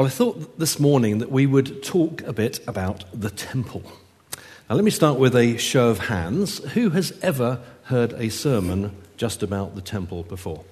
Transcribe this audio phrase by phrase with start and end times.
[0.00, 3.82] Well, I thought this morning that we would talk a bit about the temple.
[4.66, 6.56] Now, let me start with a show of hands.
[6.72, 10.64] Who has ever heard a sermon just about the temple before?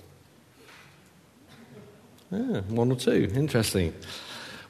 [2.31, 3.31] Yeah, one or two.
[3.35, 3.93] Interesting.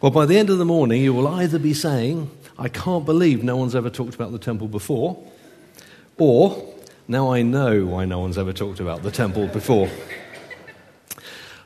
[0.00, 2.28] Well, by the end of the morning, you will either be saying,
[2.58, 5.24] I can't believe no one's ever talked about the temple before,
[6.18, 6.74] or,
[7.06, 9.88] now I know why no one's ever talked about the temple before.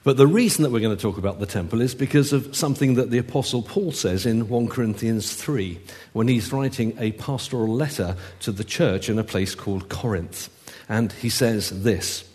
[0.05, 2.95] But the reason that we're going to talk about the temple is because of something
[2.95, 5.79] that the Apostle Paul says in 1 Corinthians 3
[6.13, 10.49] when he's writing a pastoral letter to the church in a place called Corinth.
[10.89, 12.29] And he says this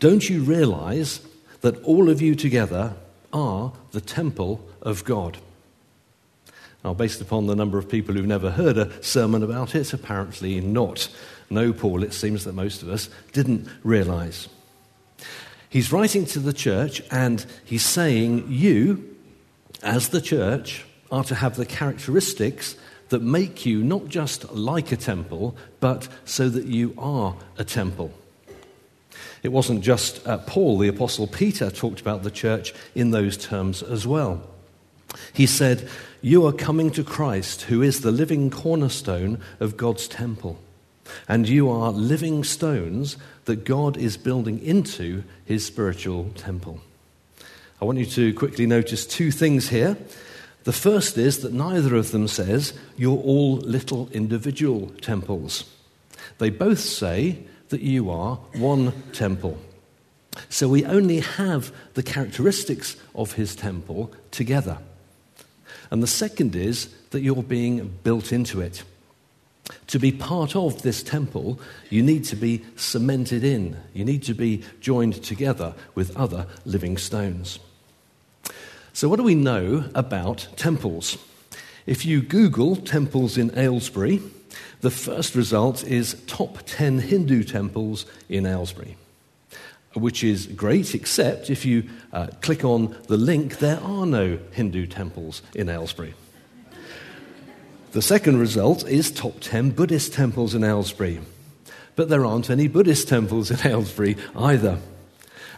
[0.00, 1.20] Don't you realize
[1.60, 2.94] that all of you together
[3.32, 5.38] are the temple of God?
[6.82, 10.60] Now, based upon the number of people who've never heard a sermon about it, apparently
[10.60, 11.08] not.
[11.48, 14.48] No, Paul, it seems that most of us didn't realize.
[15.68, 19.16] He's writing to the church and he's saying, You,
[19.82, 22.76] as the church, are to have the characteristics
[23.08, 28.12] that make you not just like a temple, but so that you are a temple.
[29.42, 33.82] It wasn't just uh, Paul, the Apostle Peter talked about the church in those terms
[33.82, 34.42] as well.
[35.32, 35.88] He said,
[36.20, 40.58] You are coming to Christ, who is the living cornerstone of God's temple.
[41.28, 46.80] And you are living stones that God is building into his spiritual temple.
[47.80, 49.96] I want you to quickly notice two things here.
[50.64, 55.64] The first is that neither of them says you're all little individual temples.
[56.38, 59.58] They both say that you are one temple.
[60.48, 64.78] So we only have the characteristics of his temple together.
[65.90, 68.82] And the second is that you're being built into it.
[69.88, 73.76] To be part of this temple, you need to be cemented in.
[73.94, 77.58] You need to be joined together with other living stones.
[78.92, 81.18] So, what do we know about temples?
[81.86, 84.20] If you Google temples in Aylesbury,
[84.80, 88.96] the first result is top 10 Hindu temples in Aylesbury,
[89.94, 94.86] which is great, except if you uh, click on the link, there are no Hindu
[94.86, 96.14] temples in Aylesbury.
[97.92, 101.20] The second result is top 10 Buddhist temples in Aylesbury.
[101.94, 104.78] But there aren't any Buddhist temples in Aylesbury either.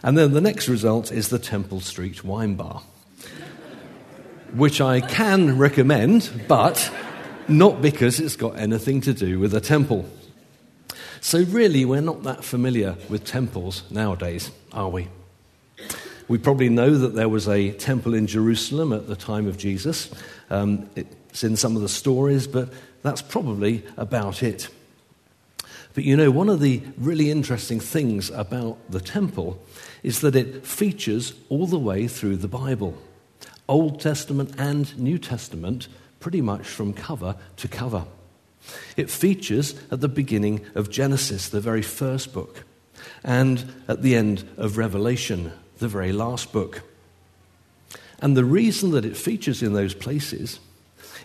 [0.03, 2.81] And then the next result is the Temple Street Wine Bar,
[4.53, 6.89] which I can recommend, but
[7.49, 10.09] not because it's got anything to do with a temple.
[11.19, 15.09] So, really, we're not that familiar with temples nowadays, are we?
[16.29, 20.09] We probably know that there was a temple in Jerusalem at the time of Jesus.
[20.49, 22.69] Um, it it's in some of the stories, but
[23.01, 24.67] that's probably about it.
[25.93, 29.61] But you know, one of the really interesting things about the temple
[30.03, 32.97] is that it features all the way through the Bible
[33.67, 35.87] Old Testament and New Testament,
[36.19, 38.05] pretty much from cover to cover.
[38.97, 42.63] It features at the beginning of Genesis, the very first book,
[43.23, 46.81] and at the end of Revelation, the very last book.
[48.21, 50.59] And the reason that it features in those places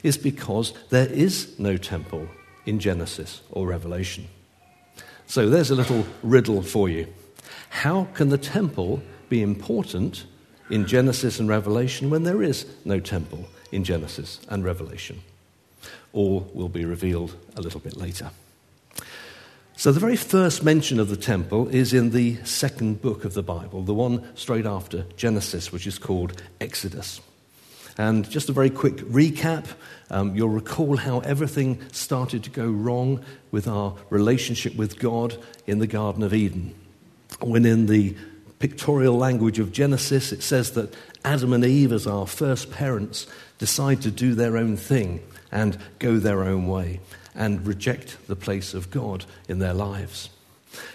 [0.04, 2.28] is because there is no temple
[2.66, 4.28] in Genesis or Revelation.
[5.26, 7.08] So there's a little riddle for you.
[7.70, 10.26] How can the temple be important
[10.70, 15.22] in Genesis and Revelation when there is no temple in Genesis and Revelation?
[16.12, 18.30] All will be revealed a little bit later.
[19.76, 23.42] So, the very first mention of the temple is in the second book of the
[23.42, 27.20] Bible, the one straight after Genesis, which is called Exodus.
[27.96, 29.66] And just a very quick recap
[30.10, 35.78] um, you'll recall how everything started to go wrong with our relationship with God in
[35.78, 36.74] the Garden of Eden.
[37.40, 38.16] When, in the
[38.58, 40.94] pictorial language of Genesis, it says that
[41.24, 43.26] Adam and Eve, as our first parents,
[43.58, 47.00] decide to do their own thing and go their own way
[47.34, 50.30] and reject the place of God in their lives.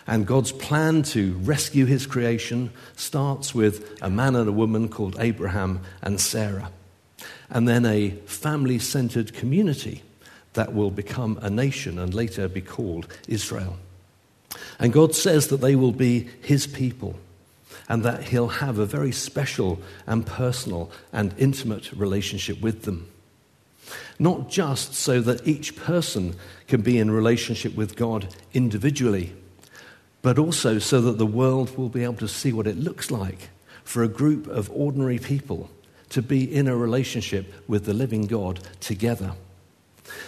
[0.07, 5.17] And God's plan to rescue his creation starts with a man and a woman called
[5.19, 6.69] Abraham and Sarah
[7.49, 10.03] and then a family centered community
[10.53, 13.77] that will become a nation and later be called Israel.
[14.79, 17.15] And God says that they will be his people
[17.87, 23.09] and that he'll have a very special and personal and intimate relationship with them.
[24.19, 26.35] Not just so that each person
[26.67, 29.33] can be in relationship with God individually,
[30.21, 33.49] but also so that the world will be able to see what it looks like
[33.83, 35.69] for a group of ordinary people
[36.09, 39.33] to be in a relationship with the living God together.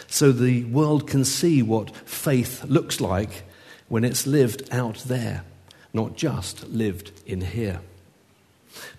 [0.07, 3.44] So the world can see what faith looks like
[3.88, 5.44] when it's lived out there,
[5.94, 7.81] not just lived in here.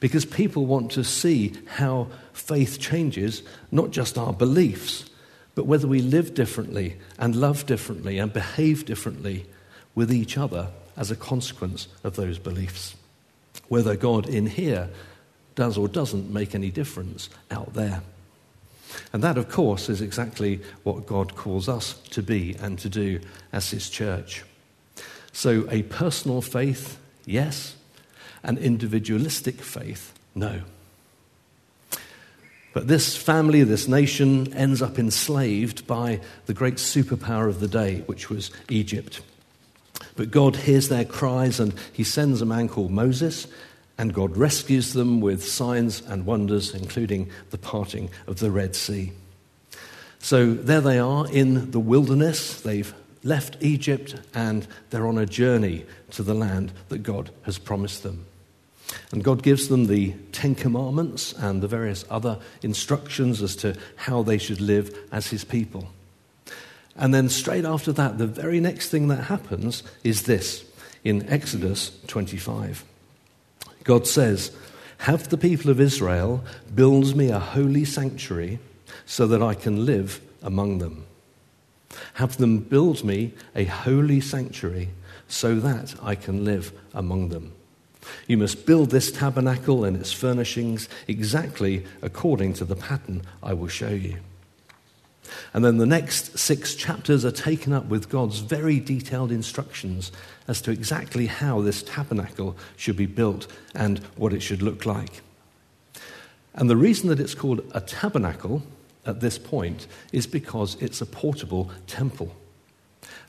[0.01, 5.09] Because people want to see how faith changes not just our beliefs,
[5.55, 9.47] but whether we live differently and love differently and behave differently
[9.95, 12.97] with each other as a consequence of those beliefs.
[13.69, 14.91] Whether God in here
[15.55, 18.03] does or doesn't make any difference out there.
[19.13, 23.21] And that, of course, is exactly what God calls us to be and to do
[23.53, 24.45] as His church.
[25.33, 27.77] So, a personal faith, yes,
[28.43, 30.63] an individualistic faith, no.
[32.73, 38.03] But this family, this nation, ends up enslaved by the great superpower of the day,
[38.07, 39.21] which was Egypt.
[40.17, 43.47] But God hears their cries and he sends a man called Moses,
[44.03, 49.13] and God rescues them with signs and wonders, including the parting of the Red Sea.
[50.19, 52.63] So there they are in the wilderness.
[52.63, 58.03] They've left Egypt and they're on a journey to the land that God has promised
[58.03, 58.27] them.
[59.13, 64.25] And God gives them the Ten Commandments and the various other instructions as to how
[64.25, 65.87] they should live as His people.
[66.97, 70.65] And then, straight after that, the very next thing that happens is this
[71.05, 72.85] in Exodus 25.
[73.85, 74.53] God says,
[74.99, 76.45] Have the people of Israel
[76.75, 78.59] build me a holy sanctuary
[79.07, 81.07] so that I can live among them.
[82.15, 84.91] Have them build me a holy sanctuary
[85.29, 87.53] so that I can live among them.
[88.27, 93.69] You must build this tabernacle and its furnishings exactly according to the pattern I will
[93.69, 94.19] show you.
[95.55, 100.13] And then the next six chapters are taken up with God's very detailed instructions
[100.49, 105.23] as to exactly how this tabernacle should be built and what it should look like.
[106.55, 108.63] And the reason that it's called a tabernacle
[109.07, 112.35] at this point is because it's a portable temple.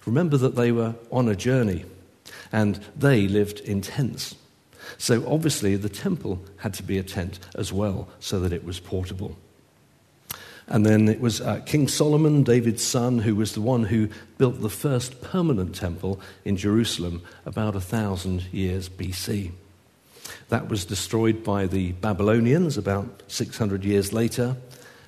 [0.05, 1.85] Remember that they were on a journey
[2.51, 4.35] and they lived in tents.
[4.97, 8.79] So obviously, the temple had to be a tent as well, so that it was
[8.79, 9.37] portable.
[10.73, 14.09] And then it was uh, King Solomon, David's son, who was the one who
[14.39, 19.51] built the first permanent temple in Jerusalem about a thousand years BC.
[20.49, 24.57] That was destroyed by the Babylonians about 600 years later,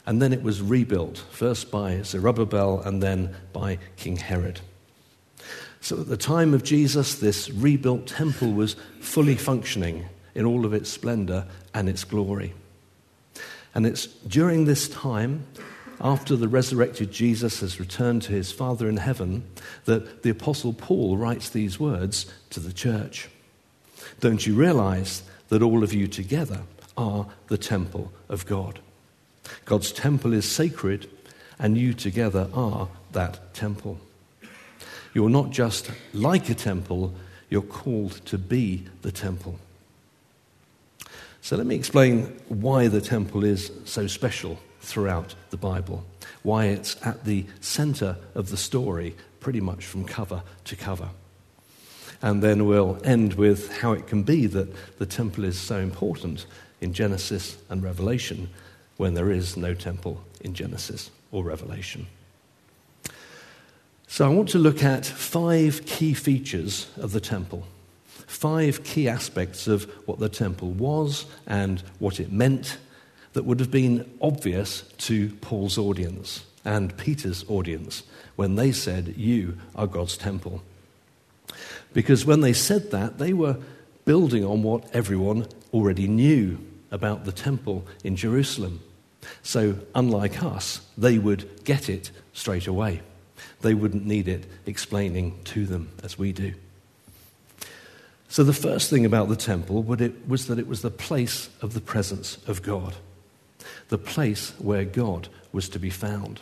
[0.06, 4.60] and then it was rebuilt, first by Zerubbabel and then by King Herod.
[5.82, 10.76] So at the time of Jesus, this rebuilt temple was fully functioning in all of
[10.76, 12.54] its splendor and its glory.
[13.76, 15.46] And it's during this time,
[16.00, 19.44] after the resurrected Jesus has returned to his Father in heaven,
[19.84, 23.30] that the Apostle Paul writes these words to the church
[24.22, 26.62] Don't you realize that all of you together
[26.98, 28.80] are the temple of God?
[29.66, 31.10] God's temple is sacred,
[31.60, 34.00] and you together are that temple.
[35.14, 37.14] You're not just like a temple,
[37.50, 39.60] you're called to be the temple.
[41.46, 46.04] So let me explain why the temple is so special throughout the Bible,
[46.42, 51.10] why it's at the center of the story, pretty much from cover to cover.
[52.20, 56.48] And then we'll end with how it can be that the temple is so important
[56.82, 58.50] in Genesis and Revelation
[58.98, 62.08] when there is no temple in Genesis or Revelation.
[64.08, 67.68] So I want to look at five key features of the temple,
[68.28, 72.78] five key aspects of what the temple was and what it meant
[73.34, 78.04] that would have been obvious to Paul's audience and Peter's audience
[78.36, 80.64] when they said, You are God's temple.
[81.94, 83.58] Because when they said that, they were
[84.06, 86.60] building on what everyone already knew
[86.92, 88.82] about the temple in Jerusalem.
[89.42, 93.02] So, unlike us, they would get it straight away
[93.62, 96.54] they wouldn't need it explaining to them as we do.
[98.36, 101.80] So, the first thing about the temple was that it was the place of the
[101.80, 102.94] presence of God,
[103.88, 106.42] the place where God was to be found.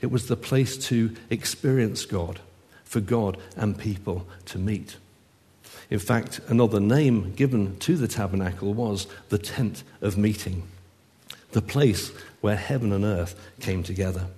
[0.00, 2.40] It was the place to experience God,
[2.84, 4.96] for God and people to meet.
[5.90, 10.62] In fact, another name given to the tabernacle was the tent of meeting,
[11.52, 14.28] the place where heaven and earth came together.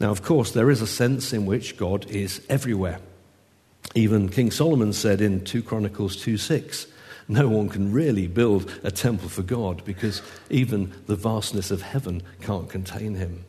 [0.00, 2.98] Now, of course, there is a sense in which God is everywhere.
[3.94, 6.86] Even King Solomon said in 2 Chronicles 2 6,
[7.28, 12.22] no one can really build a temple for God because even the vastness of heaven
[12.40, 13.44] can't contain him.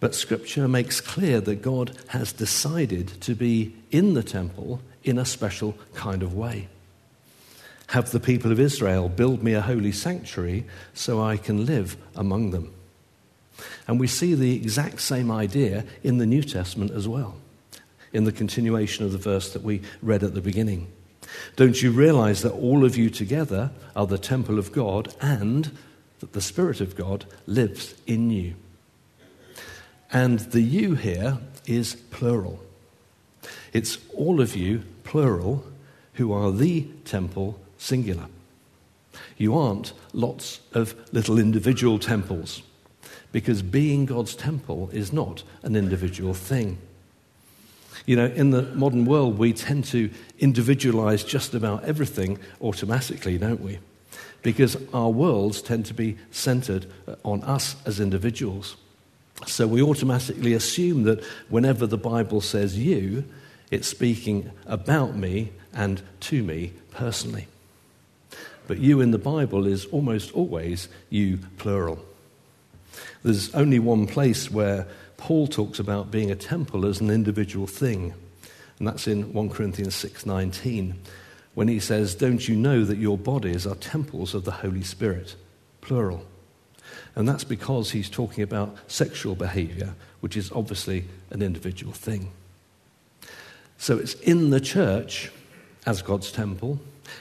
[0.00, 5.24] But Scripture makes clear that God has decided to be in the temple in a
[5.24, 6.68] special kind of way.
[7.88, 12.50] Have the people of Israel build me a holy sanctuary so I can live among
[12.50, 12.72] them.
[13.88, 17.36] And we see the exact same idea in the New Testament as well,
[18.18, 20.90] in the continuation of the verse that we read at the beginning.
[21.54, 25.70] Don't you realize that all of you together are the temple of God and
[26.18, 28.56] that the Spirit of God lives in you?
[30.12, 32.58] And the you here is plural.
[33.72, 35.64] It's all of you, plural,
[36.14, 38.26] who are the temple, singular.
[39.36, 42.62] You aren't lots of little individual temples,
[43.30, 46.78] because being God's temple is not an individual thing.
[48.06, 53.60] You know, in the modern world, we tend to individualize just about everything automatically, don't
[53.60, 53.78] we?
[54.42, 56.86] Because our worlds tend to be centered
[57.24, 58.76] on us as individuals.
[59.46, 63.24] So we automatically assume that whenever the Bible says you,
[63.70, 67.46] it's speaking about me and to me personally.
[68.66, 72.04] But you in the Bible is almost always you plural.
[73.22, 74.86] There's only one place where
[75.18, 78.14] Paul talks about being a temple as an individual thing,
[78.78, 80.94] and that's in 1 Corinthians 6:19,
[81.54, 85.34] when he says, "Don't you know that your bodies are temples of the Holy Spirit?"
[85.82, 86.24] plural.
[87.16, 92.30] And that's because he's talking about sexual behavior, which is obviously an individual thing.
[93.76, 95.30] So it's in the church,
[95.86, 96.80] as God's temple,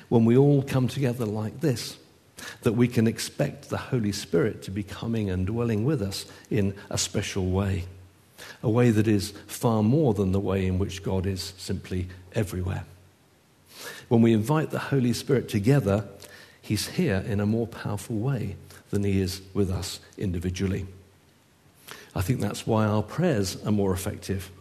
[0.09, 1.97] when we all come together like this,
[2.61, 6.73] that we can expect the Holy Spirit to be coming and dwelling with us in
[6.89, 7.85] a special way,
[8.63, 12.85] a way that is far more than the way in which God is simply everywhere.
[14.07, 16.05] When we invite the Holy Spirit together,
[16.61, 18.55] He's here in a more powerful way
[18.89, 20.85] than He is with us individually.
[22.15, 24.51] I think that's why our prayers are more effective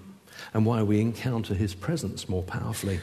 [0.52, 3.00] and why we encounter His presence more powerfully.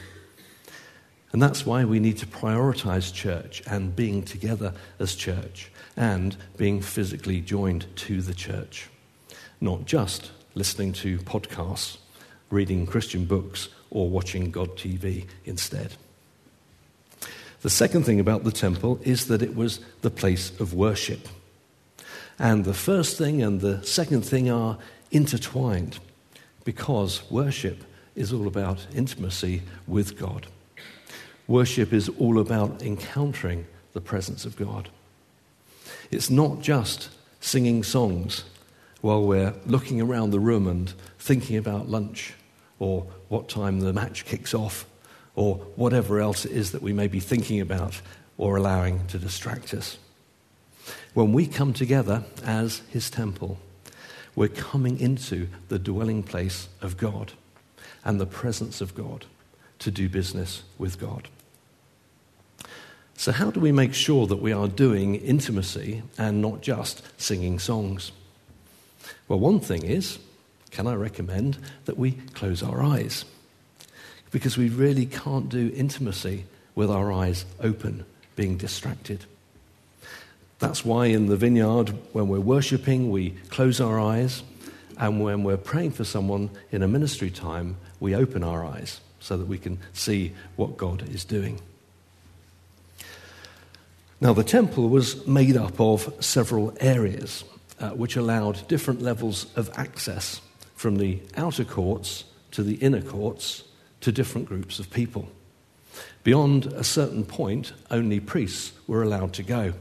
[1.34, 6.80] And that's why we need to prioritize church and being together as church and being
[6.80, 8.88] physically joined to the church,
[9.60, 11.98] not just listening to podcasts,
[12.50, 15.96] reading Christian books, or watching God TV instead.
[17.62, 21.26] The second thing about the temple is that it was the place of worship.
[22.38, 24.78] And the first thing and the second thing are
[25.10, 25.98] intertwined
[26.62, 27.82] because worship
[28.14, 30.46] is all about intimacy with God.
[31.46, 34.88] Worship is all about encountering the presence of God.
[36.10, 37.10] It's not just
[37.40, 38.44] singing songs
[39.02, 42.34] while we're looking around the room and thinking about lunch
[42.78, 44.86] or what time the match kicks off
[45.34, 48.00] or whatever else it is that we may be thinking about
[48.38, 49.98] or allowing to distract us.
[51.12, 53.58] When we come together as His temple,
[54.34, 57.32] we're coming into the dwelling place of God
[58.04, 59.26] and the presence of God
[59.78, 61.28] to do business with God.
[63.16, 67.58] So, how do we make sure that we are doing intimacy and not just singing
[67.58, 68.12] songs?
[69.28, 70.18] Well, one thing is,
[70.70, 73.24] can I recommend that we close our eyes?
[74.30, 76.44] Because we really can't do intimacy
[76.74, 78.04] with our eyes open,
[78.34, 79.24] being distracted.
[80.58, 84.42] That's why in the vineyard, when we're worshipping, we close our eyes.
[84.98, 89.36] And when we're praying for someone in a ministry time, we open our eyes so
[89.36, 91.60] that we can see what God is doing.
[94.20, 97.44] Now, the temple was made up of several areas
[97.80, 100.40] uh, which allowed different levels of access
[100.74, 103.64] from the outer courts to the inner courts
[104.00, 105.28] to different groups of people.
[106.22, 109.74] Beyond a certain point, only priests were allowed to go.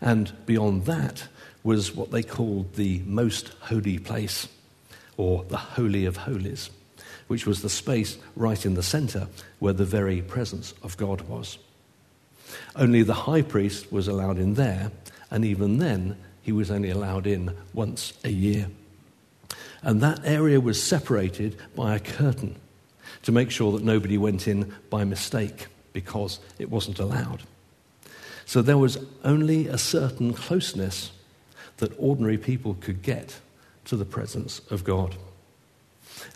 [0.00, 1.28] And beyond that
[1.62, 4.48] was what they called the most holy place,
[5.16, 6.70] or the Holy of Holies,
[7.28, 9.28] which was the space right in the center
[9.58, 11.58] where the very presence of God was.
[12.76, 14.90] Only the high priest was allowed in there,
[15.30, 18.68] and even then, he was only allowed in once a year.
[19.82, 22.56] And that area was separated by a curtain
[23.22, 27.42] to make sure that nobody went in by mistake because it wasn't allowed.
[28.46, 31.12] So there was only a certain closeness
[31.76, 33.38] that ordinary people could get
[33.86, 35.16] to the presence of God.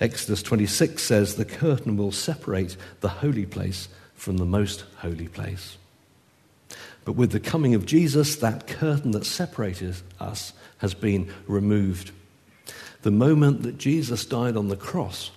[0.01, 5.77] Exodus 26 says the curtain will separate the holy place from the most holy place.
[7.05, 12.13] But with the coming of Jesus, that curtain that separated us has been removed.
[13.03, 15.31] The moment that Jesus died on the cross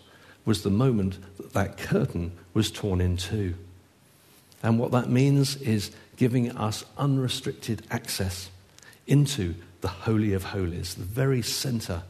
[0.46, 3.56] was the moment that that curtain was torn in two.
[4.64, 8.50] And what that means is giving us unrestricted access
[9.06, 12.04] into the Holy of Holies, the very center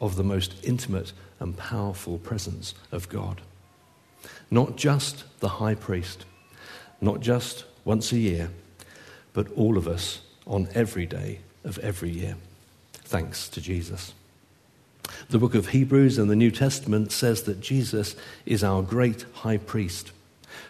[0.00, 3.40] of the most intimate and powerful presence of God.
[4.50, 6.24] Not just the high priest,
[7.00, 8.50] not just once a year,
[9.32, 12.36] but all of us on every day of every year.
[12.92, 14.14] Thanks to Jesus.
[15.28, 19.58] The book of Hebrews in the New Testament says that Jesus is our great high
[19.58, 20.12] priest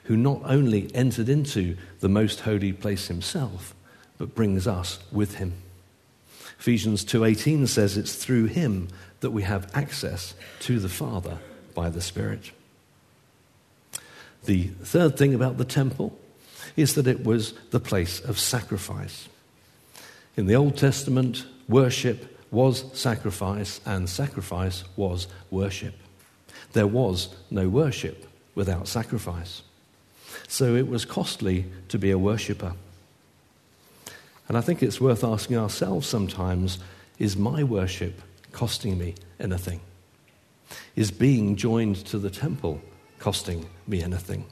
[0.04, 3.74] who not only entered into the most holy place himself,
[4.18, 5.54] but brings us with him.
[6.58, 8.88] Ephesians 2:18 says it's through him
[9.20, 11.38] that we have access to the Father
[11.74, 12.50] by the Spirit.
[14.44, 16.18] The third thing about the temple
[16.76, 19.28] is that it was the place of sacrifice.
[20.36, 25.94] In the Old Testament, worship was sacrifice, and sacrifice was worship.
[26.72, 29.62] There was no worship without sacrifice.
[30.48, 32.74] So it was costly to be a worshipper.
[34.48, 36.78] And I think it's worth asking ourselves sometimes
[37.18, 38.20] is my worship
[38.52, 39.80] costing me anything?
[40.94, 42.80] Is being joined to the temple
[43.18, 44.44] costing me anything?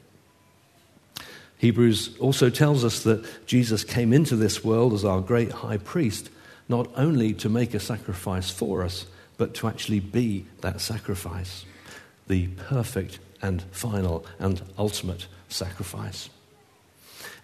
[1.61, 6.31] Hebrews also tells us that Jesus came into this world as our great high priest,
[6.67, 9.05] not only to make a sacrifice for us,
[9.37, 11.63] but to actually be that sacrifice,
[12.27, 16.31] the perfect and final and ultimate sacrifice.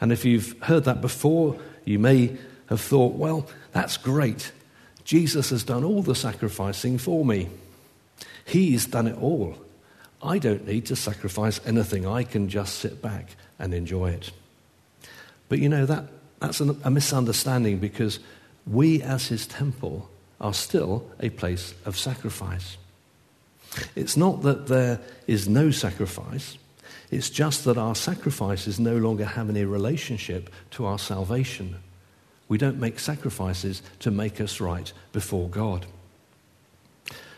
[0.01, 1.55] And if you've heard that before,
[1.85, 2.37] you may
[2.69, 4.51] have thought, well, that's great.
[5.03, 7.49] Jesus has done all the sacrificing for me.
[8.45, 9.59] He's done it all.
[10.23, 12.07] I don't need to sacrifice anything.
[12.07, 14.31] I can just sit back and enjoy it.
[15.49, 16.05] But you know, that,
[16.39, 18.19] that's a misunderstanding because
[18.65, 20.09] we, as his temple,
[20.39, 22.77] are still a place of sacrifice.
[23.95, 26.57] It's not that there is no sacrifice,
[27.09, 31.77] it's just that our sacrifices no longer have any relationship to our salvation.
[32.49, 35.85] We don't make sacrifices to make us right before God.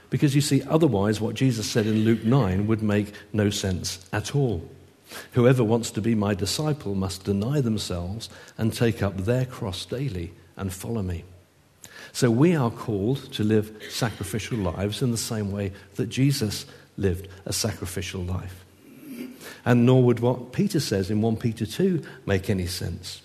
[0.10, 4.36] Because you see, otherwise, what Jesus said in Luke 9 would make no sense at
[4.36, 4.68] all.
[5.34, 10.34] Whoever wants to be my disciple must deny themselves and take up their cross daily
[10.56, 11.24] and follow me.
[12.12, 16.66] So we are called to live sacrificial lives in the same way that Jesus
[16.98, 18.66] lived a sacrificial life.
[19.66, 23.22] And nor would what Peter says in 1 Peter 2 make any sense.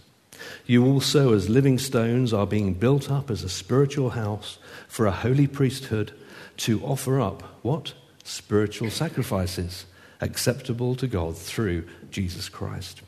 [0.66, 5.12] You also, as living stones, are being built up as a spiritual house for a
[5.12, 6.12] holy priesthood
[6.58, 7.94] to offer up what?
[8.24, 9.86] Spiritual sacrifices
[10.24, 13.02] acceptable to God through Jesus Christ.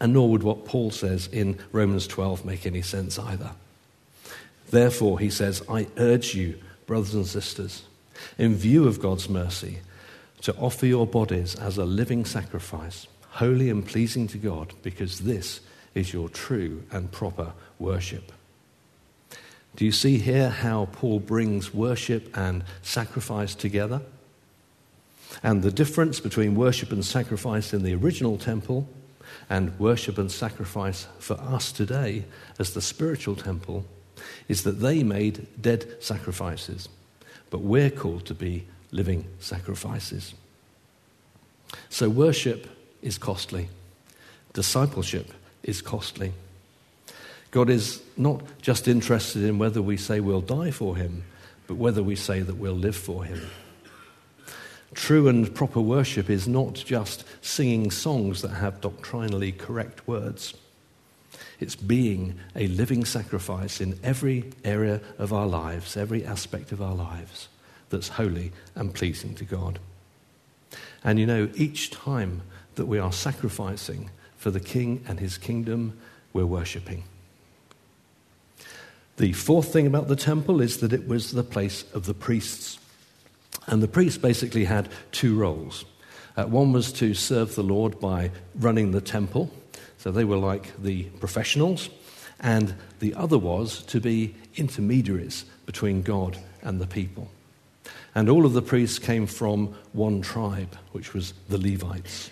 [0.00, 3.50] And nor would what Paul says in Romans 12 make any sense either.
[4.70, 7.82] Therefore, he says, I urge you, brothers and sisters,
[8.38, 9.80] in view of God's mercy,
[10.42, 15.60] to offer your bodies as a living sacrifice, holy and pleasing to God, because this
[15.94, 18.30] is your true and proper worship.
[19.74, 24.02] Do you see here how Paul brings worship and sacrifice together?
[25.42, 28.88] And the difference between worship and sacrifice in the original temple
[29.50, 32.24] and worship and sacrifice for us today
[32.58, 33.84] as the spiritual temple
[34.48, 36.88] is that they made dead sacrifices,
[37.50, 40.34] but we're called to be living sacrifices.
[41.90, 42.66] So worship
[43.02, 43.68] is costly,
[44.52, 46.32] discipleship is costly.
[47.50, 51.24] God is not just interested in whether we say we'll die for him,
[51.66, 53.40] but whether we say that we'll live for him.
[54.94, 60.54] True and proper worship is not just singing songs that have doctrinally correct words.
[61.60, 66.94] It's being a living sacrifice in every area of our lives, every aspect of our
[66.94, 67.48] lives
[67.90, 69.78] that's holy and pleasing to God.
[71.04, 72.42] And you know, each time
[72.76, 75.98] that we are sacrificing for the King and his kingdom,
[76.32, 77.04] we're worshipping.
[79.16, 82.78] The fourth thing about the temple is that it was the place of the priests.
[83.68, 85.84] And the priests basically had two roles.
[86.36, 89.50] Uh, one was to serve the Lord by running the temple,
[89.98, 91.90] so they were like the professionals.
[92.40, 97.28] And the other was to be intermediaries between God and the people.
[98.14, 102.30] And all of the priests came from one tribe, which was the Levites.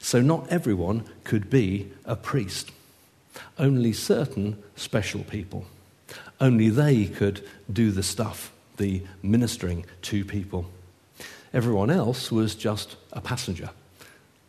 [0.00, 2.70] So not everyone could be a priest,
[3.58, 5.66] only certain special people.
[6.40, 10.66] Only they could do the stuff, the ministering to people.
[11.52, 13.70] Everyone else was just a passenger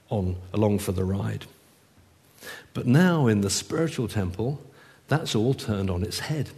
[0.09, 1.45] on along for the ride.
[2.73, 4.61] But now in the spiritual temple,
[5.07, 6.49] that's all turned on its head.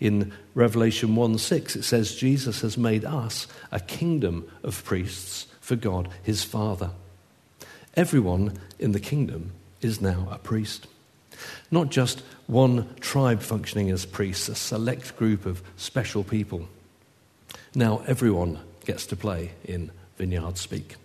[0.00, 5.76] In Revelation 1 6, it says, Jesus has made us a kingdom of priests for
[5.76, 6.90] God his Father.
[7.94, 10.86] Everyone in the kingdom is now a priest.
[11.70, 16.68] Not just one tribe functioning as priests, a select group of special people.
[17.76, 20.96] Now everyone gets to play in Vineyard Speak.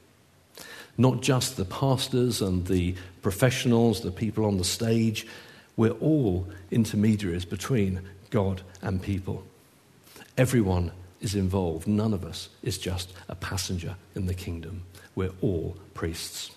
[0.97, 5.27] Not just the pastors and the professionals, the people on the stage.
[5.75, 9.43] We're all intermediaries between God and people.
[10.37, 11.89] Everyone is involved.
[11.89, 14.83] None of us is just a passenger in the kingdom.
[15.13, 16.51] We're all priests.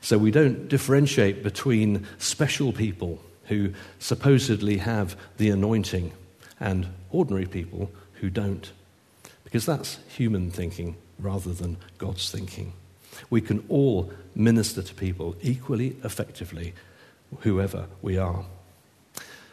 [0.00, 6.12] So we don't differentiate between special people who supposedly have the anointing
[6.60, 8.70] and ordinary people who don't,
[9.52, 12.72] because that's human thinking rather than God's thinking.
[13.28, 16.72] We can all minister to people equally effectively,
[17.40, 18.46] whoever we are.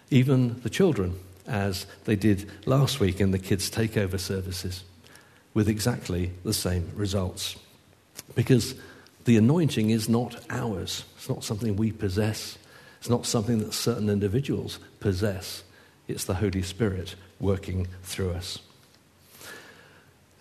[0.10, 4.86] Even the children, as they did last week in the kids' takeover services,
[5.54, 7.58] with exactly the same results.
[8.36, 8.76] Because
[9.26, 12.58] the anointing is not ours, it's not something we possess,
[13.02, 15.64] it's not something that certain individuals possess.
[16.08, 18.60] It's the Holy Spirit working through us.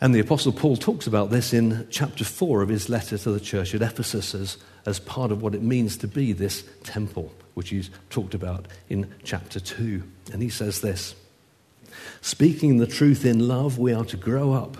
[0.00, 3.40] And the Apostle Paul talks about this in chapter 4 of his letter to the
[3.40, 4.56] church at Ephesus as,
[4.86, 9.12] as part of what it means to be this temple, which he's talked about in
[9.24, 10.02] chapter 2.
[10.32, 11.16] And he says this
[12.20, 14.76] Speaking the truth in love, we are to grow up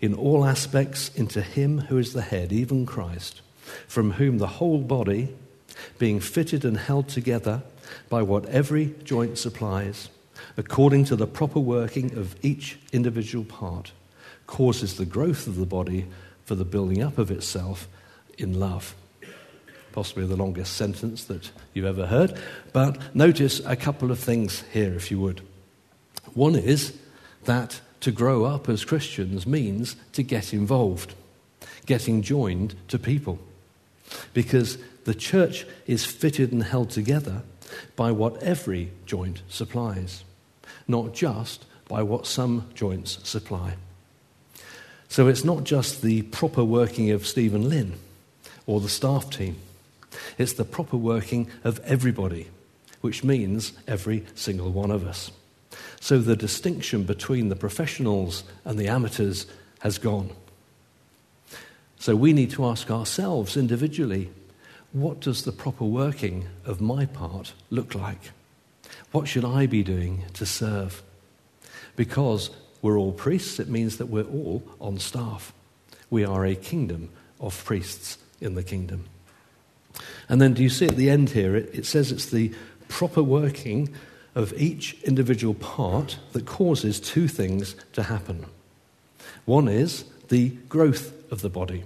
[0.00, 3.40] in all aspects into Him who is the head, even Christ,
[3.88, 5.34] from whom the whole body,
[5.98, 7.62] being fitted and held together
[8.08, 10.08] by what every joint supplies,
[10.56, 13.92] according to the proper working of each individual part,
[14.46, 16.06] causes the growth of the body
[16.44, 17.88] for the building up of itself
[18.38, 18.94] in love.
[19.92, 22.38] Possibly the longest sentence that you've ever heard,
[22.72, 25.40] but notice a couple of things here, if you would.
[26.34, 26.96] One is
[27.44, 31.14] that to grow up as Christians means to get involved,
[31.86, 33.38] getting joined to people.
[34.34, 37.42] Because the church is fitted and held together
[37.96, 40.24] by what every joint supplies,
[40.86, 43.74] not just by what some joints supply.
[45.08, 47.94] So it's not just the proper working of Stephen Lynn
[48.66, 49.56] or the staff team,
[50.38, 52.48] it's the proper working of everybody,
[53.00, 55.30] which means every single one of us.
[56.00, 59.46] So the distinction between the professionals and the amateurs
[59.80, 60.30] has gone.
[61.98, 64.30] So we need to ask ourselves individually
[64.92, 68.30] what does the proper working of my part look like?
[69.12, 71.02] What should I be doing to serve?
[71.96, 72.50] Because
[72.86, 75.52] we're all priests, it means that we're all on staff.
[76.08, 79.06] We are a kingdom of priests in the kingdom.
[80.28, 82.52] And then do you see at the end here, it, it says it's the
[82.86, 83.92] proper working
[84.36, 88.46] of each individual part that causes two things to happen.
[89.46, 91.82] One is the growth of the body,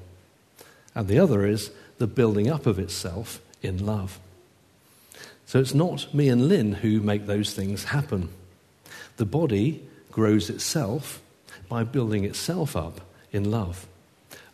[0.94, 4.18] and the other is the building up of itself in love.
[5.46, 8.28] So it's not me and Lynn who make those things happen.
[9.16, 11.20] The body grows itself
[11.68, 13.00] by building itself up
[13.32, 13.86] in love,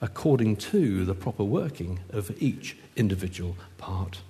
[0.00, 4.20] according to the proper working of each individual part.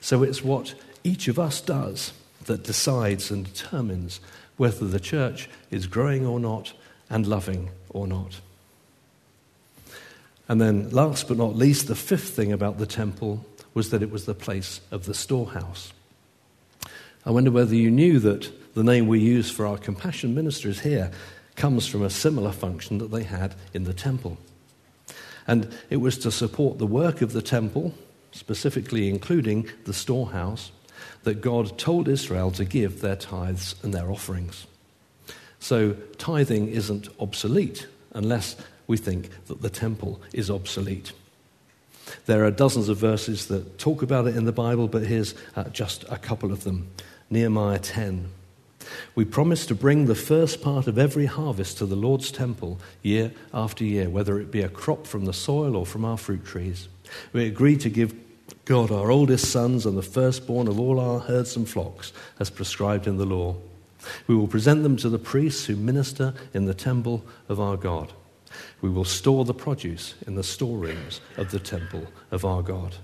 [0.00, 2.12] So it's what each of us does
[2.44, 4.20] that decides and determines
[4.56, 6.72] whether the church is growing or not
[7.10, 8.40] and loving or not.
[10.48, 14.12] And then, last but not least, the fifth thing about the temple was that it
[14.12, 15.92] was the place of the storehouse.
[17.24, 21.10] I wonder whether you knew that the name we use for our compassion ministers here
[21.54, 24.36] comes from a similar function that they had in the temple.
[25.46, 27.94] And it was to support the work of the temple,
[28.32, 30.72] specifically including the storehouse,
[31.22, 34.66] that God told Israel to give their tithes and their offerings.
[35.58, 41.14] So tithing isn't obsolete unless we think that the temple is obsolete.
[42.26, 45.64] There are dozens of verses that talk about it in the Bible, but here's uh,
[45.70, 46.90] just a couple of them.
[47.30, 48.28] Nehemiah 10.
[49.14, 53.32] We promise to bring the first part of every harvest to the Lord's temple year
[53.52, 56.88] after year, whether it be a crop from the soil or from our fruit trees.
[57.32, 58.14] We agree to give
[58.64, 63.06] God, our oldest sons and the firstborn of all our herds and flocks, as prescribed
[63.06, 63.56] in the law.
[64.26, 68.12] We will present them to the priests who minister in the temple of our God.
[68.80, 72.96] We will store the produce in the storerooms of the temple of our God.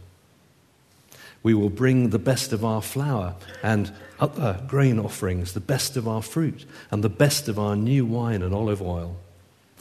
[1.42, 6.06] We will bring the best of our flour and other grain offerings, the best of
[6.06, 9.16] our fruit, and the best of our new wine and olive oil.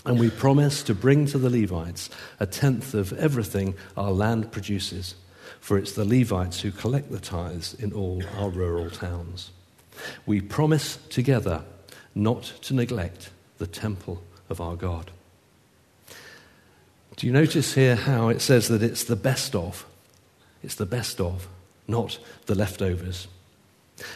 [0.05, 5.13] And we promise to bring to the Levites a tenth of everything our land produces
[5.61, 9.51] for it's the Levites who collect the tithes in all our rural towns.
[10.25, 11.63] We promise together
[12.15, 15.11] not to neglect the temple of our God.
[17.15, 19.85] Do you notice here how it says that it's the best of?
[20.63, 21.47] It's the best of,
[21.87, 23.27] not the leftovers.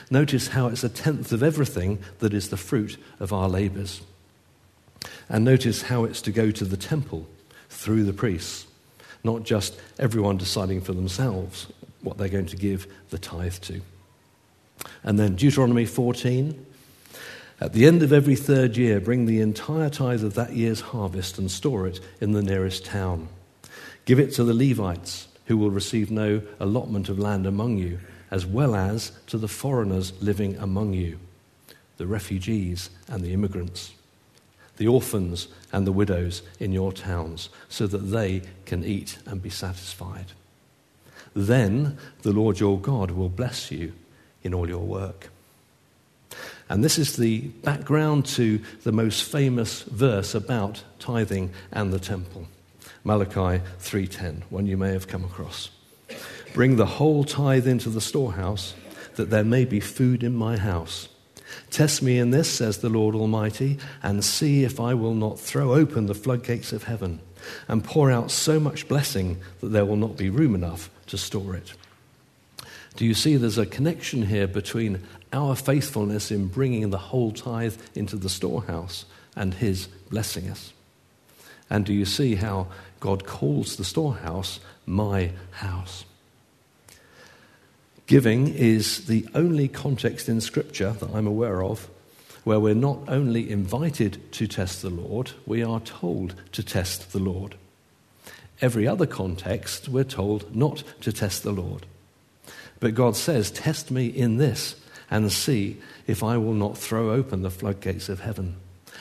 [0.09, 4.01] Notice how it's a tenth of everything that is the fruit of our labours.
[5.29, 7.27] And notice how it's to go to the temple
[7.69, 8.65] through the priests
[9.25, 11.67] not just everyone deciding for themselves
[12.01, 13.81] what they're going to give the tithe to.
[15.03, 16.65] And then Deuteronomy 14.
[17.59, 21.39] At the end of every third year, bring the entire tithe of that year's harvest
[21.39, 23.29] and store it in the nearest town.
[24.05, 27.99] Give it to the Levites, who will receive no allotment of land among you,
[28.31, 31.19] as well as to the foreigners living among you,
[31.97, 33.93] the refugees and the immigrants,
[34.77, 39.49] the orphans and the widows in your towns, so that they can eat and be
[39.49, 40.31] satisfied.
[41.33, 43.93] Then the Lord your God will bless you
[44.43, 45.29] in all your work.
[46.67, 52.47] And this is the background to the most famous verse about tithing and the temple.
[53.05, 55.69] Malachi 3:10, one you may have come across.
[56.53, 58.73] Bring the whole tithe into the storehouse
[59.15, 61.07] that there may be food in my house.
[61.69, 65.75] Test me in this, says the Lord Almighty, and see if I will not throw
[65.75, 67.19] open the floodgates of heaven
[67.67, 71.55] and pour out so much blessing that there will not be room enough to store
[71.55, 71.73] it.
[72.95, 77.75] Do you see there's a connection here between our faithfulness in bringing the whole tithe
[77.93, 80.73] into the storehouse and His blessing us?
[81.69, 82.67] And do you see how
[82.99, 86.05] God calls the storehouse my house?
[88.07, 91.89] Giving is the only context in Scripture that I'm aware of
[92.45, 97.19] where we're not only invited to test the Lord, we are told to test the
[97.19, 97.55] Lord.
[98.61, 101.87] Every other context, we're told not to test the Lord.
[102.79, 104.79] But God says, Test me in this
[105.09, 108.57] and see if I will not throw open the floodgates of heaven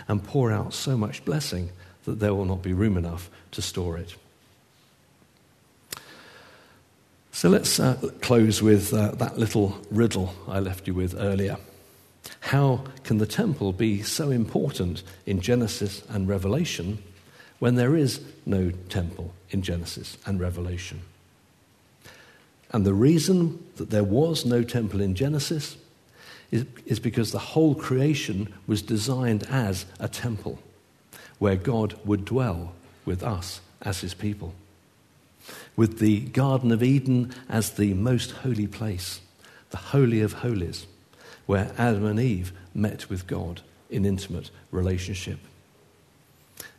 [0.09, 1.71] and pour out so much blessing
[2.05, 4.15] that there will not be room enough to store it.
[7.33, 11.57] So let's uh, close with uh, that little riddle I left you with earlier.
[12.41, 17.03] How can the temple be so important in Genesis and Revelation
[17.59, 21.03] when there is no temple in Genesis and Revelation?
[22.71, 25.77] And the reason that there was no temple in Genesis
[26.51, 30.61] is, is because the whole creation was designed as a temple
[31.39, 32.73] where God would dwell
[33.05, 34.55] with us as his people.
[35.77, 39.21] With the Garden of Eden as the most holy place,
[39.71, 40.87] the Holy of Holies,
[41.47, 45.39] where Adam and Eve met with God in intimate relationship.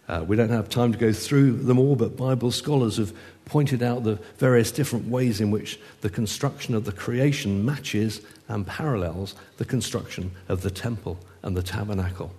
[0.07, 3.13] Uh, we don't have time to go through them all, but Bible scholars have
[3.45, 8.67] pointed out the various different ways in which the construction of the creation matches and
[8.67, 12.31] parallels the construction of the temple and the tabernacle.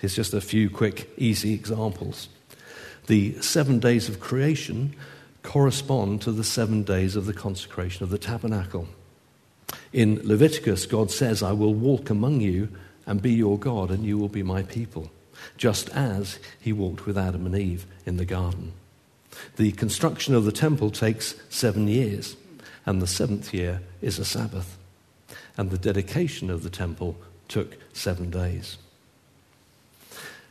[0.00, 2.28] Here's just a few quick, easy examples.
[3.06, 4.94] The seven days of creation
[5.42, 8.88] correspond to the seven days of the consecration of the tabernacle.
[9.92, 12.68] In Leviticus, God says, I will walk among you
[13.06, 15.10] and be your God, and you will be my people,
[15.56, 18.72] just as he walked with Adam and Eve in the garden.
[19.56, 22.36] The construction of the temple takes seven years,
[22.84, 24.76] and the seventh year is a Sabbath.
[25.56, 27.16] And the dedication of the temple
[27.48, 28.76] took seven days.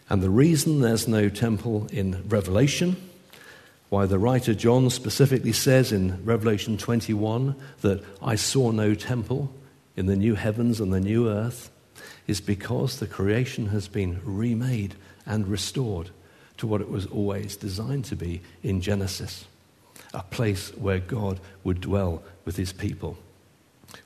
[0.09, 2.95] And the reason there's no temple in Revelation
[3.89, 9.53] why the writer John specifically says in Revelation 21 that I saw no temple
[9.95, 11.69] in the new heavens and the new earth
[12.27, 16.09] is because the creation has been remade and restored
[16.57, 19.45] to what it was always designed to be in Genesis
[20.13, 23.17] a place where God would dwell with his people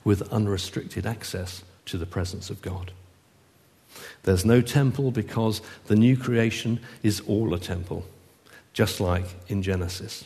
[0.04, 2.92] with unrestricted access to the presence of God.
[4.22, 8.04] There's no temple because the new creation is all a temple.
[8.72, 10.24] Just like in Genesis,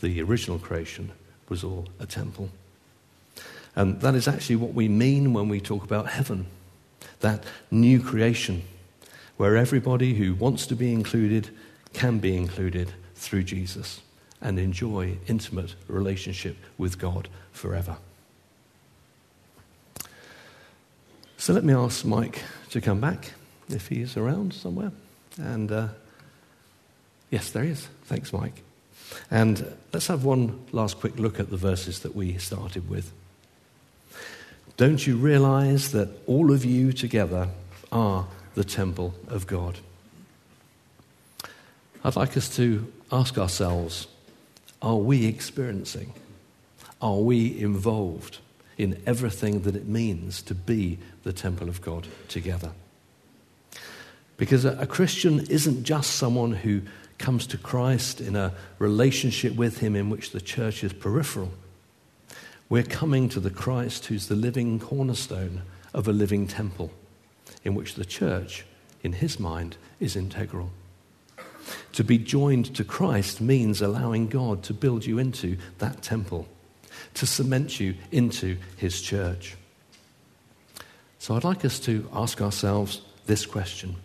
[0.00, 1.12] the original creation
[1.48, 2.50] was all a temple.
[3.74, 6.46] And that is actually what we mean when we talk about heaven
[7.20, 8.62] that new creation,
[9.36, 11.50] where everybody who wants to be included
[11.92, 14.00] can be included through Jesus
[14.40, 17.96] and enjoy intimate relationship with God forever.
[21.38, 23.32] So let me ask Mike to come back
[23.68, 24.92] if he's around somewhere.
[25.38, 25.88] And uh,
[27.30, 27.88] Yes, there is.
[28.04, 28.62] Thanks, Mike.
[29.30, 33.12] And let's have one last quick look at the verses that we started with.
[34.76, 37.48] Don't you realize that all of you together
[37.90, 39.78] are the temple of God?
[42.04, 44.06] I'd like us to ask ourselves
[44.82, 46.12] are we experiencing,
[47.00, 48.38] are we involved
[48.78, 52.72] in everything that it means to be the temple of God together?
[54.36, 56.82] Because a, Christian isn't just someone who
[57.18, 61.52] comes to Christ in a relationship with Him in which the church is peripheral.
[62.68, 65.62] We're coming to the Christ who's the living cornerstone
[65.94, 66.90] of a living temple,
[67.64, 68.66] in which the church,
[69.02, 70.70] in His mind, is integral.
[71.92, 76.46] To be joined to Christ means allowing God to build you into that temple,
[77.14, 79.56] to cement you into His church.
[81.18, 83.96] So I'd like us to ask ourselves this question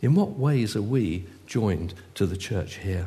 [0.00, 3.06] In what ways are we joined to the church here.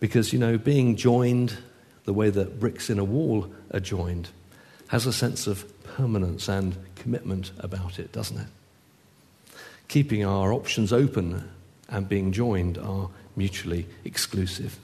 [0.00, 1.56] Because, you know, being joined
[2.04, 4.28] the way that bricks in a wall are joined
[4.88, 8.46] has a sense of permanence and commitment about it, doesn't it?
[9.88, 11.48] Keeping our options open
[11.88, 14.78] and being joined are mutually exclusive.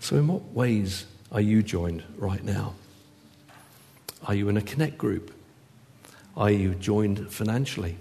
[0.00, 2.74] So, in what ways are you joined right now?
[4.26, 5.34] Are you in a connect group?
[6.36, 7.96] Are you joined financially?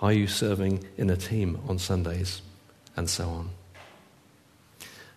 [0.00, 2.42] Are you serving in a team on Sundays?
[2.96, 3.50] And so on.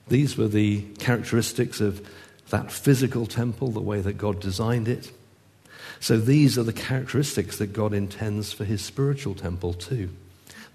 [0.08, 2.08] These were the characteristics of
[2.50, 5.12] that physical temple, the way that God designed it.
[6.00, 10.10] So these are the characteristics that God intends for his spiritual temple too,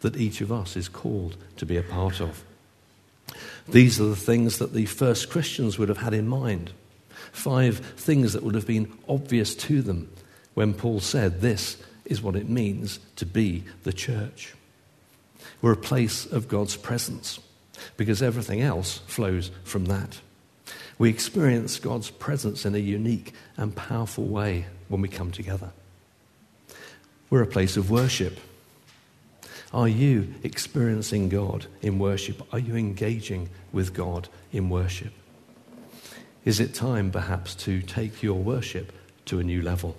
[0.00, 2.44] that each of us is called to be a part of.
[3.68, 6.72] These are the things that the first Christians would have had in mind.
[7.32, 10.10] Five things that would have been obvious to them
[10.54, 14.54] when Paul said, This is what it means to be the church.
[15.60, 17.40] We're a place of God's presence
[17.96, 20.20] because everything else flows from that.
[20.98, 25.70] We experience God's presence in a unique and powerful way when we come together.
[27.28, 28.38] We're a place of worship.
[29.76, 32.42] Are you experiencing God in worship?
[32.50, 35.12] Are you engaging with God in worship?
[36.46, 38.90] Is it time, perhaps, to take your worship
[39.26, 39.94] to a new level?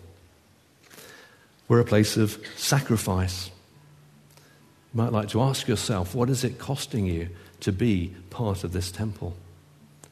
[1.67, 3.51] We're a place of sacrifice.
[4.95, 8.73] You might like to ask yourself what is it costing you to be part of
[8.73, 9.37] this temple?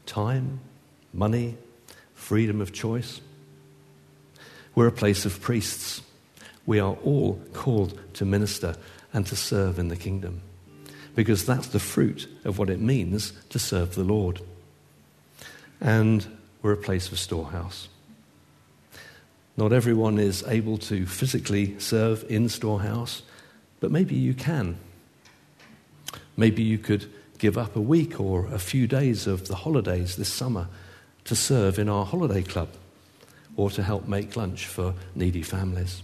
[0.06, 0.60] Time,
[1.12, 1.58] money,
[2.14, 3.20] freedom of choice?
[4.76, 6.04] We're a place of priests.
[6.68, 8.76] We are all called to minister
[9.16, 10.42] and to serve in the kingdom
[11.16, 14.42] because that's the fruit of what it means to serve the Lord.
[15.80, 16.28] And
[16.62, 17.88] we're a place of storehouse.
[19.56, 23.22] Not everyone is able to physically serve in storehouse,
[23.80, 24.78] but maybe you can.
[26.36, 30.32] Maybe you could give up a week or a few days of the holidays this
[30.32, 30.68] summer
[31.24, 32.68] to serve in our holiday club
[33.56, 36.04] or to help make lunch for needy families.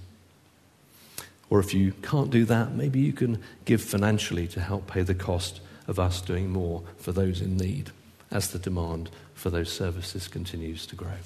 [1.51, 5.13] Or if you can't do that, maybe you can give financially to help pay the
[5.13, 7.91] cost of us doing more for those in need
[8.31, 11.17] as the demand for those services continues to grow.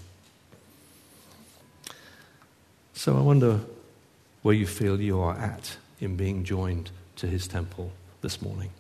[2.96, 3.60] So I wonder
[4.42, 8.72] where you feel you are at in being joined to his temple this morning.